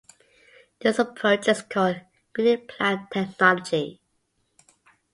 [0.79, 2.01] This approach is called
[2.35, 4.01] miniplant technology.